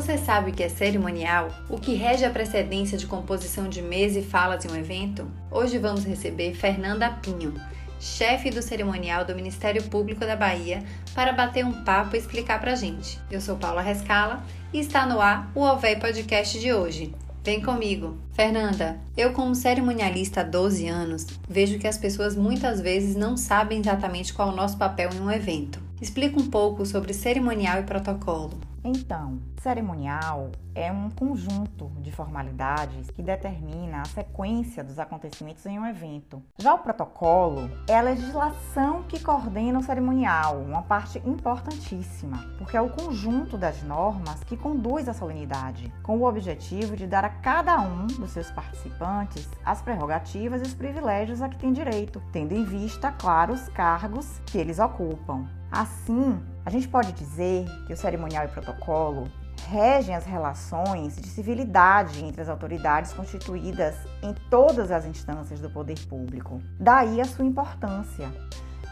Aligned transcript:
Você 0.00 0.16
sabe 0.16 0.50
o 0.50 0.54
que 0.54 0.62
é 0.62 0.68
cerimonial? 0.70 1.50
O 1.68 1.76
que 1.76 1.92
rege 1.92 2.24
a 2.24 2.30
precedência 2.30 2.96
de 2.96 3.06
composição 3.06 3.68
de 3.68 3.82
mesa 3.82 4.18
e 4.18 4.24
falas 4.24 4.64
em 4.64 4.70
um 4.70 4.74
evento? 4.74 5.30
Hoje 5.50 5.76
vamos 5.76 6.06
receber 6.06 6.54
Fernanda 6.54 7.10
Pinho, 7.10 7.52
chefe 8.00 8.50
do 8.50 8.62
cerimonial 8.62 9.26
do 9.26 9.34
Ministério 9.34 9.82
Público 9.82 10.20
da 10.20 10.34
Bahia, 10.34 10.82
para 11.14 11.34
bater 11.34 11.66
um 11.66 11.84
papo 11.84 12.16
e 12.16 12.18
explicar 12.18 12.58
pra 12.62 12.74
gente. 12.74 13.20
Eu 13.30 13.42
sou 13.42 13.56
Paula 13.56 13.82
Rescala 13.82 14.42
e 14.72 14.80
está 14.80 15.04
no 15.04 15.20
ar 15.20 15.52
o 15.54 15.60
OVEI 15.60 15.96
Podcast 15.96 16.58
de 16.58 16.72
hoje. 16.72 17.14
Vem 17.44 17.60
comigo. 17.60 18.16
Fernanda, 18.32 18.98
eu 19.14 19.34
como 19.34 19.54
cerimonialista 19.54 20.40
há 20.40 20.44
12 20.44 20.88
anos, 20.88 21.26
vejo 21.46 21.78
que 21.78 21.86
as 21.86 21.98
pessoas 21.98 22.34
muitas 22.34 22.80
vezes 22.80 23.16
não 23.16 23.36
sabem 23.36 23.80
exatamente 23.80 24.32
qual 24.32 24.48
é 24.48 24.52
o 24.52 24.56
nosso 24.56 24.78
papel 24.78 25.10
em 25.12 25.20
um 25.20 25.30
evento. 25.30 25.78
Explica 26.00 26.40
um 26.40 26.46
pouco 26.46 26.86
sobre 26.86 27.12
cerimonial 27.12 27.80
e 27.80 27.82
protocolo. 27.82 28.58
Então, 28.82 29.38
cerimonial 29.60 30.50
é 30.74 30.90
um 30.90 31.10
conjunto 31.10 31.90
de 32.00 32.10
formalidades 32.10 33.10
que 33.10 33.22
determina 33.22 34.00
a 34.00 34.06
sequência 34.06 34.82
dos 34.82 34.98
acontecimentos 34.98 35.66
em 35.66 35.78
um 35.78 35.86
evento. 35.86 36.42
Já 36.58 36.74
o 36.74 36.78
protocolo 36.78 37.70
é 37.86 37.98
a 37.98 38.02
legislação 38.02 39.02
que 39.02 39.20
coordena 39.20 39.78
o 39.78 39.82
cerimonial, 39.82 40.58
uma 40.62 40.80
parte 40.80 41.18
importantíssima, 41.26 42.38
porque 42.56 42.76
é 42.76 42.80
o 42.80 42.88
conjunto 42.88 43.58
das 43.58 43.82
normas 43.82 44.42
que 44.44 44.56
conduz 44.56 45.08
a 45.08 45.14
solenidade, 45.14 45.92
com 46.02 46.16
o 46.16 46.26
objetivo 46.26 46.96
de 46.96 47.06
dar 47.06 47.24
a 47.24 47.28
cada 47.28 47.78
um 47.80 48.06
dos 48.06 48.30
seus 48.30 48.50
participantes 48.50 49.46
as 49.64 49.82
prerrogativas 49.82 50.62
e 50.62 50.64
os 50.64 50.74
privilégios 50.74 51.42
a 51.42 51.48
que 51.48 51.58
tem 51.58 51.72
direito, 51.72 52.22
tendo 52.32 52.54
em 52.54 52.64
vista, 52.64 53.12
claro, 53.12 53.52
os 53.52 53.68
cargos 53.68 54.40
que 54.46 54.56
eles 54.56 54.78
ocupam. 54.78 55.46
Assim, 55.70 56.40
a 56.64 56.70
gente 56.70 56.88
pode 56.88 57.12
dizer 57.12 57.64
que 57.86 57.92
o 57.92 57.96
cerimonial 57.96 58.44
e 58.44 58.48
protocolo 58.48 59.30
regem 59.68 60.14
as 60.14 60.24
relações 60.24 61.16
de 61.16 61.28
civilidade 61.28 62.24
entre 62.24 62.42
as 62.42 62.48
autoridades 62.48 63.12
constituídas 63.12 63.94
em 64.22 64.34
todas 64.48 64.90
as 64.90 65.04
instâncias 65.04 65.60
do 65.60 65.70
poder 65.70 65.98
público. 66.06 66.60
Daí 66.78 67.20
a 67.20 67.24
sua 67.24 67.44
importância. 67.44 68.30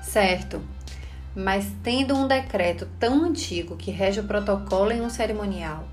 Certo. 0.02 0.62
Mas 1.34 1.70
tendo 1.83 2.16
um 2.16 2.27
decreto 2.27 2.88
tão 2.98 3.25
antigo 3.25 3.77
que 3.77 3.91
rege 3.91 4.20
o 4.20 4.25
protocolo 4.25 4.92
em 4.92 5.00
um 5.00 5.10
cerimonial, 5.10 5.84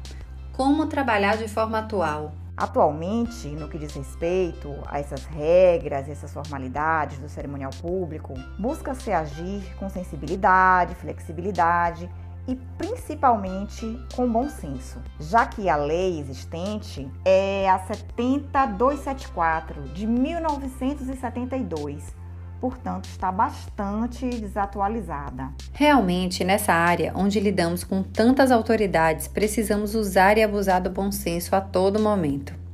como 0.53 0.87
trabalhar 0.87 1.37
de 1.37 1.47
forma 1.47 1.79
atual? 1.79 2.33
Atualmente, 2.57 3.49
no 3.49 3.67
que 3.67 3.77
diz 3.77 3.93
respeito 3.93 4.73
a 4.87 4.97
essas 4.99 5.25
regras 5.25 6.07
e 6.07 6.11
essas 6.11 6.31
formalidades 6.31 7.19
do 7.19 7.27
cerimonial 7.27 7.71
público, 7.81 8.33
busca-se 8.57 9.11
agir 9.11 9.75
com 9.77 9.89
sensibilidade, 9.89 10.95
flexibilidade 10.95 12.09
e 12.47 12.55
principalmente 12.77 13.99
com 14.15 14.31
bom 14.31 14.47
senso, 14.47 15.01
já 15.19 15.45
que 15.45 15.67
a 15.67 15.75
lei 15.75 16.17
existente 16.19 17.11
é 17.25 17.69
a 17.69 17.79
70274 17.79 19.81
de 19.93 20.07
1972 20.07 22.15
portanto 22.65 23.05
está 23.05 23.31
bastante 23.31 24.27
desatualizada. 24.27 25.53
Realmente, 25.71 26.43
nessa 26.43 26.73
área 26.73 27.13
onde 27.15 27.39
lidamos 27.39 27.83
com 27.83 28.01
tantas 28.01 28.49
autoridades, 28.49 29.27
precisamos 29.27 29.93
usar 29.93 30.39
e 30.39 30.43
abusar 30.43 30.81
do 30.81 30.89
bom 30.89 31.11
senso 31.11 31.55
a 31.55 31.61
todo 31.61 31.99
momento. 31.99 32.64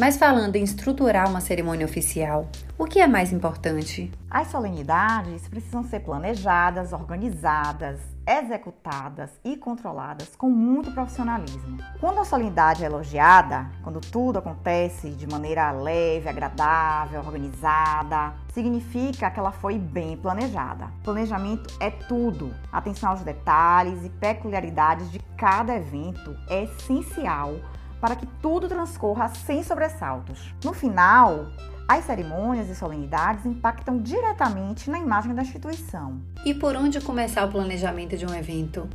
Mas 0.00 0.16
falando 0.16 0.54
em 0.54 0.62
estruturar 0.62 1.28
uma 1.28 1.40
cerimônia 1.40 1.84
oficial, 1.84 2.48
o 2.78 2.84
que 2.84 3.00
é 3.00 3.06
mais 3.08 3.32
importante? 3.32 4.12
As 4.30 4.46
solenidades 4.46 5.48
precisam 5.48 5.82
ser 5.82 5.98
planejadas, 6.00 6.92
organizadas, 6.92 7.98
executadas 8.24 9.28
e 9.44 9.56
controladas 9.56 10.36
com 10.36 10.48
muito 10.48 10.92
profissionalismo. 10.92 11.78
Quando 11.98 12.20
a 12.20 12.24
solenidade 12.24 12.84
é 12.84 12.86
elogiada, 12.86 13.68
quando 13.82 14.00
tudo 14.00 14.38
acontece 14.38 15.10
de 15.10 15.26
maneira 15.26 15.72
leve, 15.72 16.28
agradável, 16.28 17.18
organizada, 17.18 18.34
significa 18.54 19.28
que 19.32 19.40
ela 19.40 19.50
foi 19.50 19.80
bem 19.80 20.16
planejada. 20.16 20.92
Planejamento 21.02 21.74
é 21.80 21.90
tudo. 21.90 22.54
Atenção 22.70 23.10
aos 23.10 23.22
detalhes 23.22 24.04
e 24.04 24.10
peculiaridades 24.10 25.10
de 25.10 25.18
cada 25.36 25.74
evento 25.74 26.36
é 26.48 26.62
essencial 26.62 27.56
para 28.00 28.16
que 28.16 28.26
tudo 28.40 28.68
transcorra 28.68 29.28
sem 29.28 29.62
sobressaltos. 29.62 30.54
No 30.64 30.72
final, 30.72 31.46
as 31.88 32.04
cerimônias 32.04 32.68
e 32.68 32.74
solenidades 32.74 33.46
impactam 33.46 33.98
diretamente 33.98 34.90
na 34.90 34.98
imagem 34.98 35.34
da 35.34 35.42
instituição. 35.42 36.20
E 36.44 36.52
por 36.52 36.76
onde 36.76 37.00
começar 37.00 37.44
o 37.44 37.50
planejamento 37.50 38.16
de 38.16 38.26
um 38.26 38.34
evento? 38.34 38.88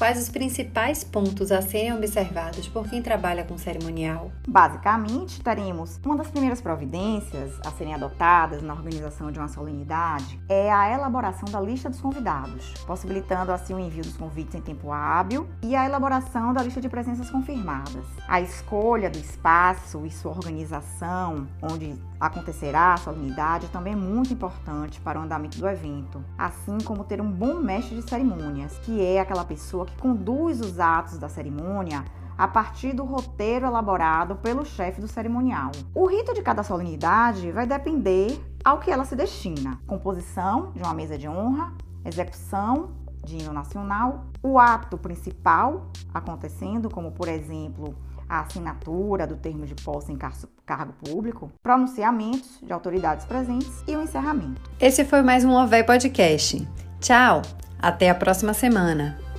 Quais 0.00 0.18
os 0.18 0.30
principais 0.30 1.04
pontos 1.04 1.52
a 1.52 1.60
serem 1.60 1.92
observados 1.92 2.66
por 2.66 2.88
quem 2.88 3.02
trabalha 3.02 3.44
com 3.44 3.58
cerimonial? 3.58 4.32
Basicamente, 4.48 5.42
teremos 5.42 6.00
uma 6.02 6.16
das 6.16 6.30
primeiras 6.30 6.58
providências 6.58 7.52
a 7.66 7.70
serem 7.72 7.92
adotadas 7.92 8.62
na 8.62 8.72
organização 8.72 9.30
de 9.30 9.38
uma 9.38 9.48
solenidade 9.48 10.40
é 10.48 10.72
a 10.72 10.90
elaboração 10.90 11.46
da 11.52 11.60
lista 11.60 11.90
dos 11.90 12.00
convidados, 12.00 12.72
possibilitando 12.86 13.52
assim 13.52 13.74
o 13.74 13.78
envio 13.78 14.02
dos 14.02 14.16
convites 14.16 14.54
em 14.54 14.62
tempo 14.62 14.90
hábil 14.90 15.46
e 15.62 15.76
a 15.76 15.84
elaboração 15.84 16.54
da 16.54 16.62
lista 16.62 16.80
de 16.80 16.88
presenças 16.88 17.28
confirmadas. 17.28 18.06
A 18.26 18.40
escolha 18.40 19.10
do 19.10 19.18
espaço 19.18 20.06
e 20.06 20.10
sua 20.10 20.32
organização, 20.32 21.46
onde 21.60 21.94
acontecerá 22.18 22.94
a 22.94 22.96
solenidade, 22.96 23.68
também 23.68 23.92
é 23.92 23.96
muito 23.96 24.32
importante 24.32 24.98
para 25.00 25.18
o 25.20 25.22
andamento 25.22 25.58
do 25.58 25.68
evento, 25.68 26.24
assim 26.38 26.78
como 26.84 27.04
ter 27.04 27.20
um 27.20 27.30
bom 27.30 27.56
mestre 27.56 27.96
de 27.96 28.08
cerimônias, 28.08 28.78
que 28.78 28.98
é 29.04 29.20
aquela 29.20 29.44
pessoa 29.44 29.89
que 29.90 30.00
conduz 30.00 30.60
os 30.60 30.80
atos 30.80 31.18
da 31.18 31.28
cerimônia 31.28 32.04
a 32.38 32.48
partir 32.48 32.94
do 32.94 33.04
roteiro 33.04 33.66
elaborado 33.66 34.36
pelo 34.36 34.64
chefe 34.64 35.00
do 35.00 35.06
cerimonial. 35.06 35.72
O 35.94 36.06
rito 36.06 36.32
de 36.32 36.40
cada 36.40 36.62
solenidade 36.62 37.52
vai 37.52 37.66
depender 37.66 38.40
ao 38.64 38.78
que 38.78 38.90
ela 38.90 39.04
se 39.04 39.14
destina: 39.14 39.78
composição 39.86 40.72
de 40.72 40.82
uma 40.82 40.94
mesa 40.94 41.18
de 41.18 41.28
honra, 41.28 41.72
execução 42.04 42.92
de 43.22 43.36
hino 43.36 43.52
nacional, 43.52 44.24
o 44.42 44.58
ato 44.58 44.96
principal 44.96 45.90
acontecendo, 46.14 46.88
como 46.88 47.12
por 47.12 47.28
exemplo 47.28 47.94
a 48.28 48.40
assinatura 48.40 49.26
do 49.26 49.36
termo 49.36 49.66
de 49.66 49.74
posse 49.74 50.12
em 50.12 50.16
cargo 50.16 50.92
público, 51.04 51.50
pronunciamentos 51.62 52.58
de 52.62 52.72
autoridades 52.72 53.26
presentes 53.26 53.82
e 53.86 53.96
o 53.96 54.02
encerramento. 54.02 54.62
Esse 54.80 55.04
foi 55.04 55.20
mais 55.20 55.44
um 55.44 55.52
OVE 55.52 55.82
Podcast. 55.84 56.66
Tchau! 57.00 57.42
Até 57.82 58.08
a 58.08 58.14
próxima 58.14 58.54
semana! 58.54 59.29